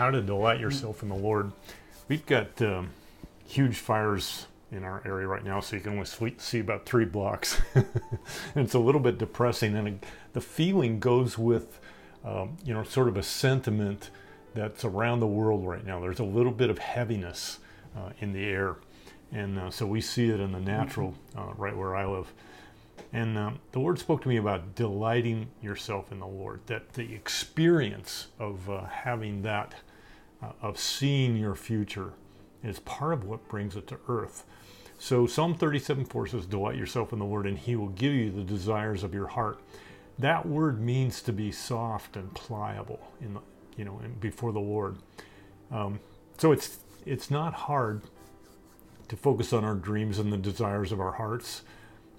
how 0.00 0.10
to 0.10 0.22
delight 0.22 0.58
yourself 0.58 1.02
in 1.02 1.10
the 1.10 1.14
Lord. 1.14 1.52
We've 2.08 2.24
got 2.24 2.62
um, 2.62 2.88
huge 3.46 3.76
fires 3.76 4.46
in 4.72 4.82
our 4.82 5.02
area 5.04 5.26
right 5.26 5.44
now, 5.44 5.60
so 5.60 5.76
you 5.76 5.82
can 5.82 5.92
only 5.92 6.34
see 6.38 6.58
about 6.58 6.86
three 6.86 7.04
blocks. 7.04 7.60
and 7.74 7.84
it's 8.56 8.72
a 8.72 8.78
little 8.78 9.02
bit 9.02 9.18
depressing, 9.18 9.76
and 9.76 10.00
the 10.32 10.40
feeling 10.40 11.00
goes 11.00 11.36
with, 11.36 11.80
um, 12.24 12.56
you 12.64 12.72
know, 12.72 12.82
sort 12.82 13.08
of 13.08 13.18
a 13.18 13.22
sentiment 13.22 14.08
that's 14.54 14.86
around 14.86 15.20
the 15.20 15.26
world 15.26 15.66
right 15.66 15.84
now. 15.84 16.00
There's 16.00 16.18
a 16.18 16.24
little 16.24 16.52
bit 16.52 16.70
of 16.70 16.78
heaviness 16.78 17.58
uh, 17.94 18.12
in 18.20 18.32
the 18.32 18.46
air, 18.46 18.76
and 19.30 19.58
uh, 19.58 19.70
so 19.70 19.84
we 19.84 20.00
see 20.00 20.30
it 20.30 20.40
in 20.40 20.52
the 20.52 20.60
natural, 20.60 21.12
uh, 21.36 21.52
right 21.58 21.76
where 21.76 21.94
I 21.94 22.06
live. 22.06 22.32
And 23.12 23.36
um, 23.36 23.58
the 23.72 23.80
Lord 23.80 23.98
spoke 23.98 24.22
to 24.22 24.28
me 24.28 24.38
about 24.38 24.74
delighting 24.74 25.48
yourself 25.60 26.10
in 26.10 26.20
the 26.20 26.26
Lord, 26.26 26.60
that 26.68 26.94
the 26.94 27.12
experience 27.12 28.28
of 28.38 28.70
uh, 28.70 28.84
having 28.86 29.42
that, 29.42 29.74
uh, 30.42 30.52
of 30.62 30.78
seeing 30.78 31.36
your 31.36 31.54
future, 31.54 32.12
is 32.62 32.78
part 32.80 33.12
of 33.12 33.24
what 33.24 33.48
brings 33.48 33.76
it 33.76 33.86
to 33.88 33.98
earth. 34.08 34.44
So 34.98 35.26
Psalm 35.26 35.54
37 35.54 36.04
4 36.04 36.26
says, 36.26 36.46
Delight 36.46 36.76
yourself 36.76 37.12
in 37.12 37.18
the 37.18 37.24
Lord, 37.24 37.46
and 37.46 37.58
he 37.58 37.74
will 37.74 37.88
give 37.88 38.12
you 38.12 38.30
the 38.30 38.44
desires 38.44 39.02
of 39.02 39.14
your 39.14 39.28
heart. 39.28 39.60
That 40.18 40.46
word 40.46 40.80
means 40.80 41.22
to 41.22 41.32
be 41.32 41.50
soft 41.50 42.16
and 42.16 42.34
pliable 42.34 43.00
in 43.22 43.34
the, 43.34 43.40
you 43.76 43.86
know, 43.86 43.98
before 44.20 44.52
the 44.52 44.60
Lord. 44.60 44.96
Um, 45.70 46.00
so 46.36 46.52
it's 46.52 46.78
it's 47.06 47.30
not 47.30 47.54
hard 47.54 48.02
to 49.08 49.16
focus 49.16 49.52
on 49.52 49.64
our 49.64 49.74
dreams 49.74 50.18
and 50.18 50.32
the 50.32 50.36
desires 50.36 50.92
of 50.92 51.00
our 51.00 51.12
hearts. 51.12 51.62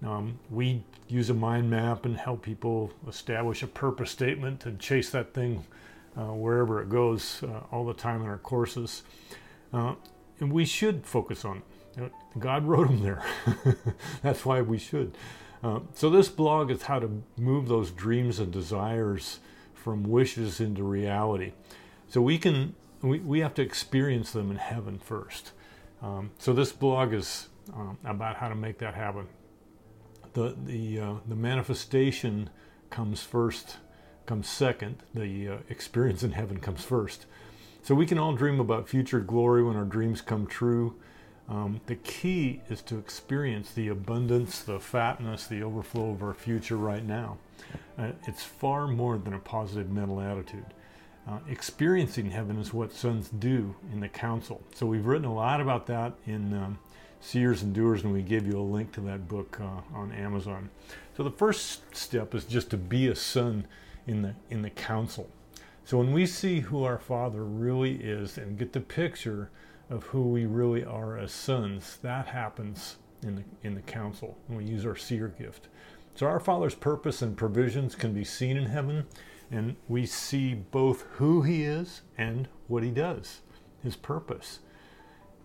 Um, 0.04 0.40
we 0.50 0.84
use 1.08 1.30
a 1.30 1.34
mind 1.36 1.70
map 1.70 2.06
and 2.06 2.18
help 2.18 2.42
people 2.42 2.92
establish 3.08 3.62
a 3.62 3.68
purpose 3.68 4.10
statement 4.10 4.66
and 4.66 4.80
chase 4.80 5.12
that 5.12 5.34
thing 5.34 5.66
wherever 6.16 6.82
it 6.82 6.90
goes 6.90 7.44
uh, 7.44 7.62
all 7.72 7.86
the 7.86 7.94
time 7.94 8.22
in 8.22 8.28
our 8.28 8.38
courses. 8.38 9.04
Uh, 9.74 9.96
and 10.40 10.52
we 10.52 10.66
should 10.66 11.06
focus 11.06 11.46
on. 11.46 11.62
God 12.40 12.66
wrote 12.66 12.88
them 12.88 13.04
there. 13.04 13.24
That's 14.22 14.46
why 14.46 14.62
we 14.62 14.78
should. 14.78 15.18
Uh, 15.64 15.82
so, 15.94 16.10
this 16.10 16.30
blog 16.30 16.72
is 16.72 16.84
how 16.84 17.00
to 17.00 17.22
move 17.38 17.68
those 17.68 17.92
dreams 17.92 18.40
and 18.40 18.52
desires 18.52 19.40
from 19.74 20.04
wishes 20.04 20.60
into 20.60 20.84
reality. 20.84 21.52
So, 22.08 22.22
we 22.22 22.38
can 22.38 22.76
we, 23.02 23.20
we 23.20 23.40
have 23.42 23.54
to 23.56 23.62
experience 23.62 24.32
them 24.32 24.50
in 24.50 24.58
heaven 24.58 24.98
first. 24.98 25.52
Um, 26.02 26.32
so, 26.40 26.54
this 26.54 26.72
blog 26.72 27.14
is 27.14 27.50
um, 27.74 27.98
about 28.04 28.38
how 28.38 28.48
to 28.48 28.56
make 28.56 28.80
that 28.80 28.96
happen 28.96 29.28
the 30.34 30.56
the 30.66 31.00
uh, 31.00 31.14
the 31.28 31.36
manifestation 31.36 32.50
comes 32.90 33.22
first, 33.22 33.78
comes 34.26 34.48
second. 34.48 34.98
The 35.14 35.48
uh, 35.48 35.58
experience 35.70 36.24
in 36.24 36.32
heaven 36.32 36.60
comes 36.60 36.84
first. 36.84 37.26
So 37.84 37.96
we 37.96 38.06
can 38.06 38.20
all 38.20 38.34
dream 38.34 38.60
about 38.60 38.88
future 38.88 39.20
glory 39.20 39.64
when 39.64 39.76
our 39.76 39.86
dreams 39.86 40.22
come 40.22 40.46
true. 40.46 40.96
Um, 41.50 41.82
the 41.88 41.96
key 41.96 42.62
is 42.70 42.82
to 42.84 42.98
experience 42.98 43.72
the 43.72 43.90
abundance, 43.90 44.62
the 44.62 44.80
fatness, 44.80 45.48
the 45.48 45.64
overflow 45.64 46.12
of 46.12 46.24
our 46.24 46.34
future 46.34 46.78
right 46.78 47.04
now. 47.04 47.38
Uh, 47.98 48.12
it's 48.28 48.44
far 48.44 48.88
more 48.88 49.18
than 49.18 49.34
a 49.34 49.40
positive 49.40 49.90
mental 49.90 50.22
attitude. 50.22 50.66
Uh, 51.28 51.40
experiencing 51.50 52.32
heaven 52.32 52.58
is 52.58 52.74
what 52.74 52.94
sons 52.94 53.30
do 53.30 53.76
in 53.92 54.00
the 54.00 54.08
council. 54.08 54.62
So 54.74 54.86
we've 54.86 55.06
written 55.06 55.28
a 55.28 55.34
lot 55.34 55.62
about 55.62 55.88
that 55.88 56.14
in 56.26 56.54
um, 56.54 56.80
Seers 57.20 57.62
and 57.62 57.74
Doers, 57.74 58.04
and 58.04 58.14
we 58.14 58.22
gave 58.22 58.48
you 58.48 58.60
a 58.60 58.62
link 58.62 58.92
to 58.94 59.02
that 59.02 59.28
book 59.28 59.60
uh, 59.62 59.98
on 59.98 60.12
Amazon. 60.12 60.70
So 61.16 61.24
the 61.24 61.32
first 61.32 61.96
step 61.96 62.34
is 62.34 62.46
just 62.46 62.70
to 62.72 62.78
be 62.78 63.08
a 63.08 63.16
son 63.16 63.68
in 64.08 64.22
the 64.22 64.36
in 64.50 64.62
the 64.62 64.70
council. 64.70 65.30
So 65.84 65.98
when 65.98 66.14
we 66.14 66.26
see 66.26 66.60
who 66.60 66.84
our 66.84 67.00
Father 67.00 67.44
really 67.44 67.96
is 67.96 68.38
and 68.38 68.58
get 68.58 68.74
the 68.74 68.82
picture 68.82 69.50
of 69.90 70.04
who 70.04 70.22
we 70.22 70.46
really 70.46 70.86
are 70.86 71.18
as 71.18 71.32
sons, 71.32 71.98
that 72.02 72.28
happens 72.28 72.98
in 73.24 73.36
the 73.36 73.44
in 73.64 73.76
the 73.76 73.82
council 73.82 74.38
when 74.48 74.60
we 74.60 74.66
use 74.66 74.86
our 74.86 74.96
seer 74.96 75.28
gift. 75.28 75.68
So 76.16 76.28
our 76.28 76.40
Father's 76.40 76.76
purpose 76.76 77.22
and 77.22 77.38
provisions 77.38 77.96
can 77.96 78.14
be 78.14 78.24
seen 78.24 78.58
in 78.58 78.66
heaven, 78.66 79.06
and 79.50 79.76
we 79.88 80.06
see 80.06 80.54
both 80.54 81.04
who 81.14 81.42
He 81.42 81.64
is 81.64 82.02
and 82.18 82.48
what 82.68 82.84
He 82.84 82.92
does, 82.92 83.42
His 83.82 83.96
purpose. 83.96 84.60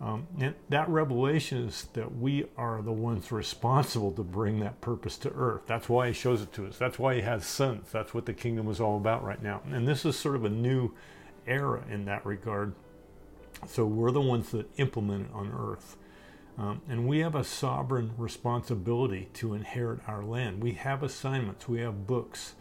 Um, 0.01 0.27
and 0.39 0.55
that 0.69 0.89
revelation 0.91 1.69
is 1.69 1.89
that 1.95 2.17
we 2.17 2.45
are 2.59 2.83
the 2.83 2.93
ones 2.93 3.33
responsible 3.33 4.13
to 4.13 4.23
bring 4.23 4.61
that 4.61 4.81
purpose 4.83 5.17
to 5.19 5.31
earth. 5.31 5.63
That's 5.67 5.89
why 5.89 6.09
he 6.09 6.13
shows 6.13 6.43
it 6.43 6.53
to 6.55 6.67
us. 6.67 6.77
That's 6.77 6.99
why 6.99 7.15
he 7.15 7.23
has 7.23 7.47
sons. 7.47 7.89
That's 7.93 8.13
what 8.13 8.27
the 8.27 8.35
kingdom 8.35 8.69
is 8.69 8.79
all 8.79 8.99
about 8.99 9.25
right 9.25 9.43
now. 9.43 9.63
And 9.71 9.89
this 9.89 10.05
is 10.05 10.19
sort 10.19 10.37
of 10.37 10.45
a 10.45 10.51
new 10.51 10.93
era 11.47 11.83
in 11.91 12.05
that 12.05 12.27
regard. 12.27 12.75
So 13.67 13.87
we're 13.87 14.11
the 14.11 14.21
ones 14.21 14.51
that 14.51 14.69
implement 14.77 15.29
it 15.29 15.35
on 15.35 15.51
earth. 15.51 15.97
Um, 16.59 16.83
and 16.89 17.07
we 17.07 17.19
have 17.21 17.35
a 17.35 17.45
sovereign 17.45 18.13
responsibility 18.17 19.29
to 19.35 19.55
inherit 19.55 20.01
our 20.07 20.23
land. 20.23 20.63
We 20.63 20.73
have 20.73 21.03
assignments, 21.03 21.69
we 21.69 21.81
have 21.81 22.07
books. 22.07 22.55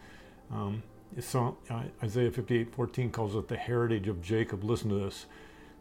Um, 0.50 0.82
so, 1.20 1.56
uh, 1.70 1.84
Isaiah 2.02 2.30
58 2.30 2.74
14 2.74 3.10
calls 3.10 3.34
it 3.36 3.48
the 3.48 3.56
heritage 3.56 4.06
of 4.08 4.20
Jacob. 4.20 4.64
Listen 4.64 4.90
to 4.90 4.96
this. 4.96 5.26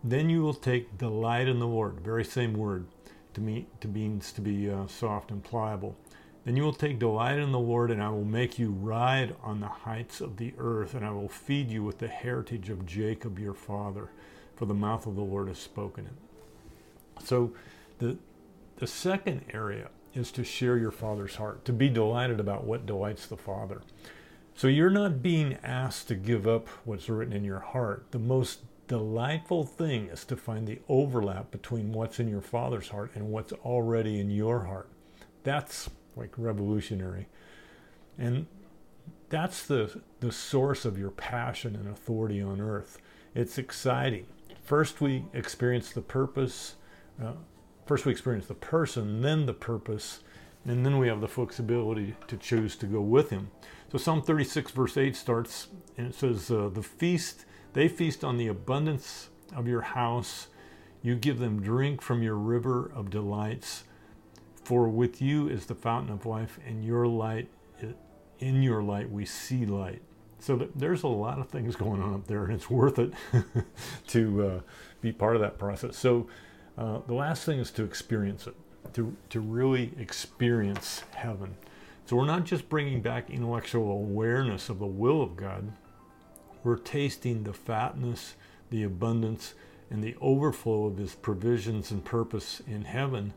Then 0.07 0.29
you 0.29 0.43
will 0.43 0.53
take 0.53 0.99
delight 0.99 1.47
in 1.47 1.57
the 1.57 1.67
Lord. 1.67 1.99
Very 1.99 2.23
same 2.23 2.53
word 2.53 2.85
to 3.33 3.41
me 3.41 3.65
to 3.81 3.87
means 3.87 4.31
to 4.33 4.41
be 4.41 4.69
uh, 4.69 4.85
soft 4.85 5.31
and 5.31 5.43
pliable. 5.43 5.97
Then 6.45 6.55
you 6.55 6.61
will 6.61 6.73
take 6.73 6.99
delight 6.99 7.39
in 7.39 7.51
the 7.51 7.59
Lord, 7.59 7.89
and 7.89 8.03
I 8.03 8.09
will 8.09 8.23
make 8.23 8.59
you 8.59 8.69
ride 8.69 9.35
on 9.41 9.61
the 9.61 9.67
heights 9.67 10.21
of 10.21 10.37
the 10.37 10.53
earth, 10.59 10.93
and 10.93 11.03
I 11.03 11.09
will 11.09 11.27
feed 11.27 11.71
you 11.71 11.83
with 11.83 11.97
the 11.97 12.07
heritage 12.07 12.69
of 12.69 12.85
Jacob 12.85 13.39
your 13.39 13.55
father, 13.55 14.11
for 14.55 14.67
the 14.67 14.75
mouth 14.75 15.07
of 15.07 15.15
the 15.15 15.23
Lord 15.23 15.47
has 15.47 15.57
spoken 15.57 16.05
it. 16.05 17.25
So, 17.25 17.53
the 17.97 18.17
the 18.77 18.87
second 18.87 19.45
area 19.53 19.89
is 20.13 20.31
to 20.31 20.43
share 20.43 20.77
your 20.77 20.91
father's 20.91 21.35
heart, 21.35 21.63
to 21.65 21.73
be 21.73 21.89
delighted 21.89 22.39
about 22.39 22.65
what 22.65 22.85
delights 22.85 23.25
the 23.25 23.37
Father. 23.37 23.81
So 24.53 24.67
you're 24.67 24.89
not 24.89 25.21
being 25.21 25.57
asked 25.63 26.07
to 26.09 26.15
give 26.15 26.47
up 26.47 26.67
what's 26.85 27.09
written 27.09 27.33
in 27.33 27.43
your 27.43 27.59
heart. 27.59 28.07
The 28.11 28.19
most 28.19 28.59
delightful 28.87 29.63
thing 29.63 30.07
is 30.07 30.25
to 30.25 30.37
find 30.37 30.67
the 30.67 30.79
overlap 30.87 31.51
between 31.51 31.91
what's 31.91 32.19
in 32.19 32.27
your 32.27 32.41
father's 32.41 32.89
heart 32.89 33.11
and 33.15 33.29
what's 33.29 33.53
already 33.53 34.19
in 34.19 34.29
your 34.29 34.65
heart. 34.65 34.89
That's 35.43 35.89
like 36.15 36.31
revolutionary. 36.37 37.27
And 38.17 38.47
that's 39.29 39.65
the, 39.65 40.01
the 40.19 40.31
source 40.31 40.85
of 40.85 40.97
your 40.97 41.11
passion 41.11 41.75
and 41.75 41.87
authority 41.87 42.41
on 42.41 42.61
earth. 42.61 42.99
It's 43.33 43.57
exciting. 43.57 44.27
First, 44.63 45.01
we 45.01 45.25
experience 45.33 45.91
the 45.91 46.01
purpose. 46.01 46.75
Uh, 47.21 47.33
first, 47.85 48.05
we 48.05 48.11
experience 48.11 48.47
the 48.47 48.53
person, 48.53 49.21
then 49.21 49.45
the 49.45 49.53
purpose, 49.53 50.21
and 50.65 50.85
then 50.85 50.97
we 50.97 51.07
have 51.07 51.21
the 51.21 51.27
flexibility 51.27 52.15
to 52.27 52.37
choose 52.37 52.75
to 52.77 52.85
go 52.85 53.01
with 53.01 53.29
him. 53.29 53.51
So, 53.91 53.97
Psalm 53.97 54.21
36, 54.21 54.71
verse 54.71 54.97
8 54.97 55.15
starts, 55.15 55.67
and 55.97 56.07
it 56.07 56.15
says, 56.15 56.49
uh, 56.49 56.69
The 56.73 56.81
feast 56.81 57.45
they 57.75 57.89
feast 57.89 58.23
on 58.23 58.37
the 58.37 58.47
abundance 58.47 59.29
of 59.53 59.67
your 59.67 59.81
house. 59.81 60.47
You 61.03 61.15
give 61.15 61.39
them 61.39 61.61
drink 61.61 62.01
from 62.01 62.23
your 62.23 62.35
river 62.35 62.89
of 62.95 63.09
delights. 63.09 63.83
For 64.63 64.87
with 64.87 65.21
you 65.21 65.49
is 65.49 65.65
the 65.65 65.75
fountain 65.75 66.11
of 66.11 66.25
life, 66.25 66.57
and 66.65 66.83
your 66.83 67.05
light, 67.05 67.49
in 68.39 68.63
your 68.63 68.81
light, 68.81 69.11
we 69.11 69.25
see 69.25 69.65
light. 69.65 70.01
So 70.39 70.69
there's 70.73 71.03
a 71.03 71.07
lot 71.07 71.37
of 71.37 71.49
things 71.49 71.75
going 71.75 72.01
on 72.01 72.13
up 72.13 72.27
there, 72.27 72.45
and 72.45 72.53
it's 72.53 72.69
worth 72.69 72.97
it 72.97 73.13
to 74.07 74.47
uh, 74.47 74.59
be 75.01 75.11
part 75.11 75.35
of 75.35 75.41
that 75.41 75.59
process. 75.59 75.97
So 75.97 76.27
uh, 76.77 76.99
the 77.05 77.13
last 77.13 77.43
thing 77.45 77.59
is 77.59 77.71
to 77.71 77.83
experience 77.83 78.47
it, 78.47 78.55
to, 78.93 79.15
to 79.31 79.41
really 79.41 79.91
experience 79.99 81.03
heaven. 81.11 81.57
So 82.05 82.15
we're 82.15 82.25
not 82.25 82.45
just 82.45 82.69
bringing 82.69 83.01
back 83.01 83.29
intellectual 83.29 83.91
awareness 83.91 84.69
of 84.69 84.79
the 84.79 84.85
will 84.85 85.21
of 85.21 85.35
God, 85.35 85.73
we're 86.65 86.77
tasting 86.77 87.43
the 87.43 87.53
fatness, 87.53 88.35
the 88.71 88.83
abundance, 88.83 89.53
and 89.91 90.03
the 90.03 90.15
overflow 90.19 90.87
of 90.87 90.97
His 90.97 91.13
provisions 91.13 91.91
and 91.91 92.03
purpose 92.03 92.61
in 92.67 92.85
heaven 92.85 93.33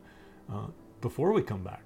uh, 0.51 0.65
before 0.99 1.31
we 1.31 1.43
come 1.43 1.63
back. 1.63 1.83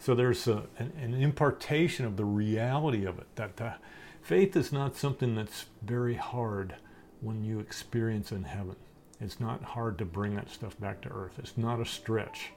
So 0.00 0.14
there's 0.14 0.48
a, 0.48 0.64
an, 0.78 0.92
an, 1.00 1.14
impartation 1.14 2.06
of 2.06 2.16
the 2.16 2.24
reality 2.24 3.04
of 3.04 3.18
it. 3.18 3.26
That 3.36 3.60
uh, 3.60 3.72
faith 4.20 4.56
is 4.56 4.72
not 4.72 4.96
something 4.96 5.36
that's 5.36 5.66
very 5.82 6.14
hard 6.16 6.74
when 7.20 7.44
you 7.44 7.60
experience 7.60 8.32
in 8.32 8.44
heaven. 8.44 8.76
It's 9.20 9.38
not 9.38 9.62
hard 9.62 9.96
to 9.98 10.04
bring 10.04 10.34
that 10.36 10.50
stuff 10.50 10.78
back 10.80 11.02
to 11.02 11.10
earth. 11.10 11.38
It's 11.38 11.56
not 11.56 11.80
a 11.80 11.84
stretch. 11.84 12.50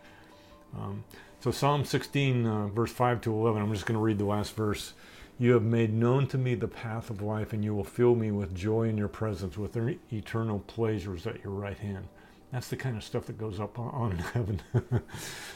Um, 0.76 1.04
so 1.40 1.52
Psalm 1.52 1.86
16, 1.86 2.46
uh, 2.48 2.68
verse 2.68 2.92
5 2.92 3.22
to 3.22 3.34
11, 3.34 3.62
I'm 3.62 3.74
just 3.74 3.86
going 3.86 3.98
to 3.98 4.04
read 4.04 4.18
the 4.18 4.26
last 4.26 4.56
verse. 4.56 4.94
You 5.40 5.54
have 5.54 5.64
made 5.64 5.94
known 5.94 6.28
to 6.28 6.38
me 6.38 6.56
the 6.56 6.68
path 6.68 7.10
of 7.10 7.22
life, 7.22 7.54
and 7.54 7.64
you 7.64 7.74
will 7.74 7.84
fill 7.84 8.16
me 8.16 8.32
with 8.32 8.54
joy 8.54 8.84
in 8.84 8.98
your 8.98 9.08
presence, 9.08 9.58
with 9.58 9.76
eternal 10.12 10.60
pleasures 10.60 11.26
at 11.26 11.44
your 11.44 11.54
right 11.54 11.78
hand. 11.78 12.08
That's 12.52 12.68
the 12.70 12.78
kind 12.78 12.96
of 12.96 13.04
stuff 13.04 13.26
that 13.26 13.40
goes 13.40 13.60
up 13.60 13.80
on 13.80 14.12
heaven. 14.34 14.62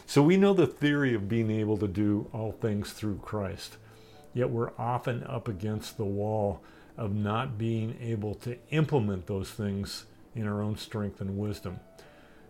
so 0.08 0.24
we 0.24 0.36
know 0.36 0.54
the 0.54 0.66
theory 0.66 1.14
of 1.14 1.30
being 1.30 1.52
able 1.52 1.78
to 1.78 1.88
do 1.88 2.28
all 2.34 2.52
things 2.54 2.92
through 2.92 3.18
Christ. 3.18 3.78
Yet 4.34 4.50
we're 4.50 4.72
often 4.80 5.24
up 5.24 5.48
against 5.48 5.98
the 5.98 6.06
wall 6.06 6.62
of 6.98 7.14
not 7.14 7.58
being 7.60 7.98
able 8.02 8.34
to 8.36 8.58
implement 8.72 9.28
those 9.28 9.52
things 9.52 10.06
in 10.36 10.48
our 10.48 10.62
own 10.64 10.76
strength 10.76 11.22
and 11.22 11.38
wisdom. 11.38 11.80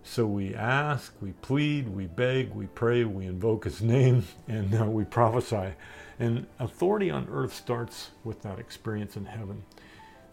So 0.08 0.26
we 0.26 0.56
ask, 0.56 1.14
we 1.22 1.34
plead, 1.34 1.90
we 1.90 2.08
beg, 2.08 2.54
we 2.54 2.68
pray, 2.68 3.04
we 3.04 3.26
invoke 3.26 3.66
His 3.66 3.82
name, 3.82 4.24
and 4.48 4.74
uh, 4.74 4.86
we 4.86 5.04
prophesy. 5.04 5.74
And 6.18 6.48
authority 6.60 7.12
on 7.12 7.28
earth 7.30 7.54
starts 7.54 8.12
with 8.24 8.42
that 8.42 8.58
experience 8.58 9.18
in 9.18 9.26
heaven. 9.26 9.64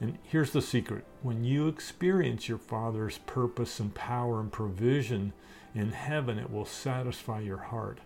And 0.01 0.19
here's 0.23 0.53
the 0.53 0.63
secret 0.63 1.05
when 1.23 1.45
you 1.45 1.67
experience 1.67 2.49
your 2.49 2.59
Father's 2.59 3.19
purpose 3.19 3.81
and 3.81 3.93
power 3.93 4.41
and 4.41 4.51
provision 4.51 5.33
in 5.75 5.91
heaven, 5.91 6.39
it 6.39 6.53
will 6.53 6.65
satisfy 6.65 7.41
your 7.41 7.59
heart. 7.59 7.99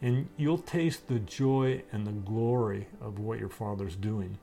And 0.00 0.28
you'll 0.36 0.58
taste 0.58 1.08
the 1.08 1.18
joy 1.18 1.82
and 1.92 2.06
the 2.06 2.12
glory 2.12 2.86
of 3.00 3.18
what 3.18 3.40
your 3.40 3.48
Father's 3.48 3.96
doing. 3.96 4.38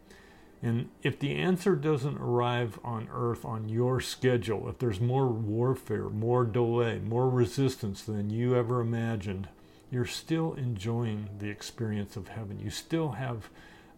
And 0.61 0.89
if 1.03 1.19
the 1.19 1.35
answer 1.35 1.75
doesn't 1.75 2.17
arrive 2.17 2.79
on 2.83 3.07
earth 3.13 3.45
on 3.45 3.69
your 3.69 4.01
schedule, 4.01 4.67
if 4.67 4.77
there's 4.77 4.99
more 4.99 5.27
warfare, 5.29 6.09
more 6.09 6.43
delay, 6.43 6.99
more 6.99 7.29
resistance 7.29 8.01
than 8.01 8.29
you 8.29 8.55
ever 8.55 8.81
imagined, 8.81 9.47
you're 9.89 10.05
still 10.05 10.53
enjoying 10.55 11.29
the 11.39 11.49
experience 11.49 12.17
of 12.17 12.27
heaven. 12.27 12.59
You 12.59 12.69
still 12.69 13.11
have 13.11 13.49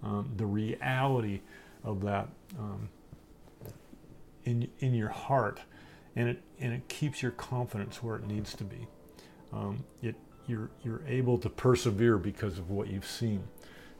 um, 0.03 0.31
the 0.37 0.45
reality 0.45 1.41
of 1.83 2.01
that 2.01 2.29
um, 2.57 2.89
in 4.45 4.67
in 4.79 4.93
your 4.93 5.09
heart, 5.09 5.61
and 6.15 6.29
it 6.29 6.41
and 6.59 6.73
it 6.73 6.87
keeps 6.87 7.21
your 7.21 7.31
confidence 7.31 8.01
where 8.01 8.15
it 8.15 8.25
needs 8.25 8.53
to 8.55 8.63
be. 8.63 8.87
Um, 9.51 9.83
it 10.01 10.15
you're 10.47 10.69
you're 10.83 11.03
able 11.07 11.37
to 11.39 11.49
persevere 11.49 12.17
because 12.17 12.57
of 12.57 12.69
what 12.69 12.87
you've 12.87 13.05
seen. 13.05 13.43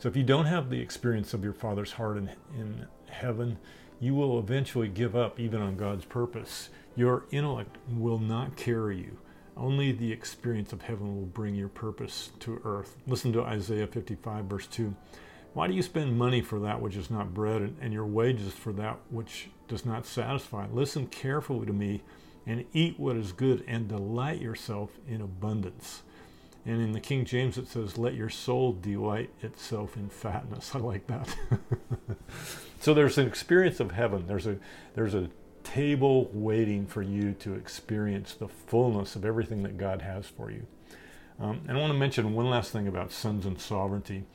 So 0.02 0.10
if 0.10 0.16
you 0.16 0.24
don't 0.24 0.48
have 0.48 0.72
the 0.72 0.82
experience 0.82 1.36
of 1.36 1.44
your 1.44 1.54
Father's 1.54 1.92
heart 1.92 2.18
in, 2.18 2.32
in 2.58 2.88
heaven, 3.08 3.60
you 4.00 4.16
will 4.16 4.40
eventually 4.40 4.88
give 4.88 5.16
up 5.16 5.40
even 5.40 5.62
on 5.62 5.76
God's 5.76 6.06
purpose. 6.06 6.70
Your 6.96 7.26
intellect 7.30 7.78
will 7.88 8.18
not 8.18 8.56
carry 8.56 8.98
you. 8.98 9.20
Only 9.56 9.92
the 9.92 10.12
experience 10.12 10.74
of 10.74 10.82
heaven 10.82 11.16
will 11.16 11.28
bring 11.28 11.54
your 11.54 11.68
purpose 11.68 12.32
to 12.40 12.60
earth. 12.64 12.98
Listen 13.06 13.32
to 13.34 13.44
Isaiah 13.44 13.86
55, 13.86 14.46
verse 14.46 14.66
2. 14.66 14.96
Why 15.54 15.68
do 15.68 15.76
you 15.76 15.84
spend 15.84 16.18
money 16.18 16.42
for 16.42 16.58
that 16.62 16.82
which 16.82 16.96
is 16.96 17.12
not 17.12 17.36
bread, 17.36 17.76
and 17.80 17.94
your 17.94 18.08
wages 18.08 18.54
for 18.54 18.74
that 18.74 18.98
which 19.12 19.50
does 19.68 19.86
not 19.86 20.08
satisfy? 20.08 20.66
Listen 20.74 21.06
carefully 21.06 21.68
to 21.68 21.74
me, 21.74 22.02
and 22.48 22.66
eat 22.74 23.00
what 23.00 23.18
is 23.18 23.34
good, 23.34 23.64
and 23.68 23.88
delight 23.88 24.42
yourself 24.42 24.98
in 25.08 25.22
abundance. 25.22 26.02
And 26.66 26.82
in 26.82 26.92
the 26.92 27.00
King 27.00 27.26
James, 27.26 27.58
it 27.58 27.68
says, 27.68 27.98
Let 27.98 28.14
your 28.14 28.30
soul 28.30 28.74
delight 28.74 29.32
itself 29.42 29.98
in 29.98 30.10
fatness. 30.10 30.72
I 30.76 30.80
like 30.80 31.08
that. 31.08 31.36
so 32.80 32.94
there's 32.94 33.18
an 33.18 33.28
experience 33.28 33.80
of 33.80 33.92
heaven. 33.92 34.26
There's 34.28 34.48
a, 34.48 34.58
there's 34.94 35.16
a 35.16 35.30
table 35.64 36.30
waiting 36.34 36.86
for 36.86 37.02
you 37.02 37.34
to 37.34 37.54
experience 37.54 38.34
the 38.34 38.48
fullness 38.48 39.16
of 39.16 39.26
everything 39.26 39.64
that 39.64 39.78
God 39.78 40.02
has 40.02 40.28
for 40.28 40.52
you. 40.52 40.66
Um, 41.40 41.62
and 41.68 41.78
I 41.78 41.82
want 41.82 41.92
to 41.94 41.98
mention 41.98 42.34
one 42.34 42.50
last 42.50 42.72
thing 42.72 42.88
about 42.88 43.12
sons 43.12 43.46
and 43.46 43.60
sovereignty. 43.60 44.26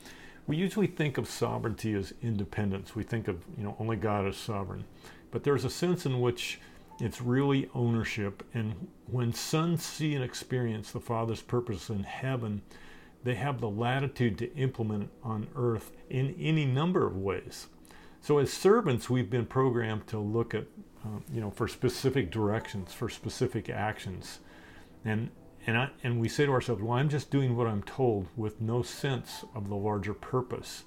We 0.45 0.57
usually 0.57 0.87
think 0.87 1.17
of 1.17 1.27
sovereignty 1.27 1.93
as 1.93 2.13
independence. 2.21 2.95
We 2.95 3.03
think 3.03 3.27
of, 3.27 3.43
you 3.57 3.63
know, 3.63 3.75
only 3.79 3.95
God 3.95 4.27
is 4.27 4.37
sovereign. 4.37 4.85
But 5.31 5.43
there's 5.43 5.65
a 5.65 5.69
sense 5.69 6.05
in 6.05 6.19
which 6.19 6.59
it's 6.99 7.21
really 7.21 7.69
ownership. 7.73 8.43
And 8.53 8.87
when 9.05 9.33
sons 9.33 9.83
see 9.83 10.15
and 10.15 10.23
experience 10.23 10.91
the 10.91 10.99
Father's 10.99 11.41
purpose 11.41 11.89
in 11.89 12.03
heaven, 12.03 12.61
they 13.23 13.35
have 13.35 13.59
the 13.59 13.69
latitude 13.69 14.37
to 14.39 14.53
implement 14.55 15.03
it 15.03 15.09
on 15.23 15.47
earth 15.55 15.91
in 16.09 16.35
any 16.39 16.65
number 16.65 17.05
of 17.05 17.17
ways. 17.17 17.67
So, 18.21 18.39
as 18.39 18.51
servants, 18.51 19.09
we've 19.09 19.29
been 19.29 19.45
programmed 19.45 20.07
to 20.07 20.19
look 20.19 20.53
at, 20.53 20.65
um, 21.05 21.23
you 21.31 21.39
know, 21.39 21.51
for 21.51 21.67
specific 21.67 22.31
directions, 22.31 22.93
for 22.93 23.09
specific 23.09 23.69
actions. 23.69 24.39
And, 25.05 25.29
and, 25.65 25.77
I, 25.77 25.89
and 26.03 26.19
we 26.19 26.27
say 26.27 26.45
to 26.45 26.51
ourselves, 26.51 26.81
well, 26.81 26.97
I'm 26.97 27.09
just 27.09 27.29
doing 27.29 27.55
what 27.55 27.67
I'm 27.67 27.83
told 27.83 28.27
with 28.35 28.59
no 28.59 28.81
sense 28.81 29.45
of 29.53 29.69
the 29.69 29.75
larger 29.75 30.13
purpose. 30.13 30.83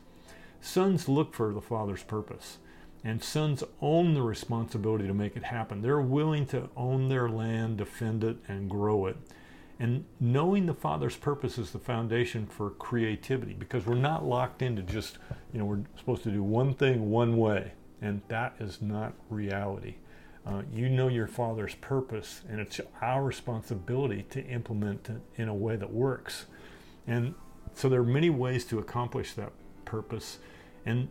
Sons 0.60 1.08
look 1.08 1.34
for 1.34 1.54
the 1.54 1.60
Father's 1.60 2.02
purpose. 2.02 2.58
And 3.02 3.22
sons 3.22 3.64
own 3.80 4.14
the 4.14 4.22
responsibility 4.22 5.06
to 5.06 5.14
make 5.14 5.36
it 5.36 5.44
happen. 5.44 5.80
They're 5.80 6.00
willing 6.00 6.46
to 6.46 6.68
own 6.76 7.08
their 7.08 7.28
land, 7.28 7.78
defend 7.78 8.22
it, 8.24 8.36
and 8.46 8.68
grow 8.68 9.06
it. 9.06 9.16
And 9.78 10.04
knowing 10.20 10.66
the 10.66 10.74
Father's 10.74 11.16
purpose 11.16 11.56
is 11.56 11.70
the 11.70 11.78
foundation 11.78 12.46
for 12.46 12.68
creativity 12.68 13.54
because 13.54 13.86
we're 13.86 13.94
not 13.94 14.26
locked 14.26 14.60
into 14.60 14.82
just, 14.82 15.16
you 15.54 15.58
know, 15.58 15.64
we're 15.64 15.80
supposed 15.96 16.22
to 16.24 16.30
do 16.30 16.42
one 16.42 16.74
thing 16.74 17.10
one 17.10 17.38
way. 17.38 17.72
And 18.02 18.20
that 18.28 18.56
is 18.60 18.82
not 18.82 19.14
reality. 19.30 19.94
Uh, 20.46 20.62
you 20.72 20.88
know 20.88 21.08
your 21.08 21.26
Father's 21.26 21.74
purpose, 21.76 22.42
and 22.48 22.60
it's 22.60 22.80
our 23.00 23.22
responsibility 23.22 24.24
to 24.30 24.44
implement 24.44 25.08
it 25.08 25.20
in 25.36 25.48
a 25.48 25.54
way 25.54 25.76
that 25.76 25.92
works. 25.92 26.46
And 27.06 27.34
so 27.74 27.88
there 27.88 28.00
are 28.00 28.04
many 28.04 28.30
ways 28.30 28.64
to 28.66 28.78
accomplish 28.78 29.34
that 29.34 29.52
purpose. 29.84 30.38
And 30.84 31.08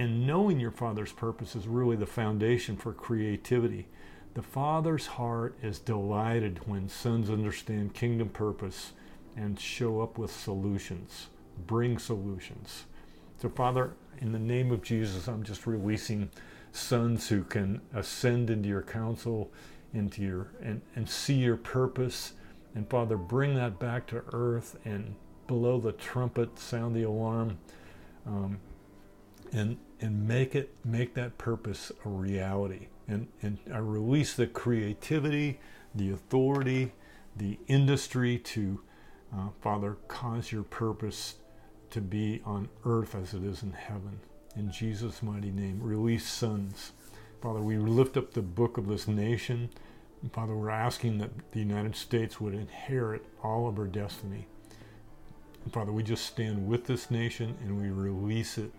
and 0.00 0.26
knowing 0.26 0.58
your 0.58 0.70
Father's 0.70 1.12
purpose 1.12 1.54
is 1.54 1.68
really 1.68 1.94
the 1.94 2.06
foundation 2.06 2.74
for 2.74 2.94
creativity. 2.94 3.86
The 4.32 4.40
Father's 4.40 5.06
heart 5.06 5.54
is 5.62 5.78
delighted 5.78 6.66
when 6.66 6.88
sons 6.88 7.28
understand 7.28 7.92
kingdom 7.92 8.30
purpose 8.30 8.92
and 9.36 9.60
show 9.60 10.00
up 10.00 10.16
with 10.16 10.32
solutions, 10.32 11.26
bring 11.66 11.98
solutions. 11.98 12.84
So, 13.42 13.50
Father, 13.50 13.92
in 14.22 14.32
the 14.32 14.38
name 14.38 14.72
of 14.72 14.82
Jesus, 14.82 15.28
I'm 15.28 15.42
just 15.42 15.66
releasing 15.66 16.30
sons 16.72 17.28
who 17.28 17.44
can 17.44 17.82
ascend 17.92 18.48
into 18.48 18.70
your 18.70 18.82
counsel, 18.82 19.52
into 19.92 20.22
your 20.22 20.46
and, 20.62 20.80
and 20.96 21.10
see 21.10 21.34
your 21.34 21.58
purpose. 21.58 22.32
And 22.74 22.88
Father, 22.88 23.18
bring 23.18 23.54
that 23.56 23.78
back 23.78 24.06
to 24.06 24.22
earth 24.32 24.78
and 24.82 25.16
blow 25.46 25.78
the 25.78 25.92
trumpet, 25.92 26.58
sound 26.58 26.96
the 26.96 27.02
alarm. 27.02 27.58
Um, 28.26 28.60
and 29.52 29.78
and 30.00 30.26
make 30.26 30.54
it 30.54 30.74
make 30.84 31.14
that 31.14 31.36
purpose 31.38 31.92
a 32.04 32.08
reality 32.08 32.88
and 33.08 33.28
and 33.42 33.58
I 33.72 33.78
release 33.78 34.34
the 34.34 34.46
creativity 34.46 35.60
the 35.94 36.10
authority 36.10 36.92
the 37.36 37.58
industry 37.68 38.38
to 38.38 38.80
uh, 39.34 39.48
father 39.60 39.96
cause 40.08 40.52
your 40.52 40.62
purpose 40.62 41.36
to 41.90 42.00
be 42.00 42.40
on 42.44 42.68
earth 42.84 43.14
as 43.14 43.34
it 43.34 43.42
is 43.42 43.62
in 43.62 43.72
heaven. 43.72 44.20
In 44.56 44.70
jesus 44.70 45.22
mighty 45.22 45.50
name 45.50 45.80
release 45.82 46.26
sons. 46.28 46.92
Father 47.40 47.60
we 47.60 47.76
lift 47.78 48.16
up 48.16 48.32
the 48.32 48.42
book 48.42 48.78
of 48.78 48.86
this 48.86 49.08
nation. 49.08 49.70
Father 50.32 50.54
we're 50.54 50.70
asking 50.70 51.18
that 51.18 51.30
the 51.52 51.60
united 51.60 51.96
states 51.96 52.40
would 52.40 52.54
inherit 52.54 53.24
all 53.42 53.68
of 53.68 53.78
our 53.78 53.86
destiny. 53.86 54.46
Father 55.72 55.92
we 55.92 56.02
just 56.02 56.24
stand 56.24 56.66
with 56.66 56.86
this 56.86 57.10
nation 57.10 57.56
and 57.62 57.80
we 57.80 57.90
release 57.90 58.58
it 58.58 58.72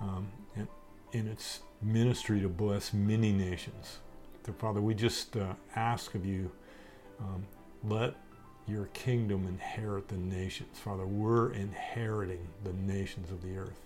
um, 0.00 0.28
in, 0.56 0.68
in, 1.12 1.28
its 1.28 1.60
ministry 1.82 2.40
to 2.40 2.48
bless 2.48 2.92
many 2.92 3.32
nations. 3.32 3.98
So, 4.46 4.52
Father, 4.52 4.80
we 4.80 4.94
just 4.94 5.36
uh, 5.36 5.54
ask 5.76 6.14
of 6.14 6.24
you, 6.24 6.50
um, 7.20 7.46
let 7.84 8.14
your 8.66 8.86
kingdom 8.86 9.46
inherit 9.46 10.08
the 10.08 10.16
nations. 10.16 10.78
Father, 10.78 11.06
we're 11.06 11.52
inheriting 11.52 12.46
the 12.64 12.72
nations 12.72 13.30
of 13.30 13.42
the 13.42 13.56
earth. 13.56 13.80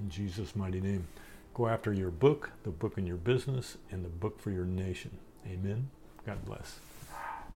In 0.00 0.10
Jesus' 0.10 0.54
mighty 0.54 0.80
name. 0.80 1.06
Go 1.54 1.68
after 1.68 1.92
your 1.92 2.10
book, 2.10 2.50
the 2.64 2.70
book 2.70 2.98
in 2.98 3.06
your 3.06 3.16
business, 3.16 3.78
and 3.90 4.04
the 4.04 4.10
book 4.10 4.38
for 4.40 4.50
your 4.50 4.66
nation. 4.66 5.10
Amen. 5.46 5.88
God 6.26 6.44
bless. 6.44 6.80